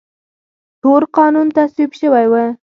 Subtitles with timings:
[0.81, 2.55] تور قانون تصویب شوی و.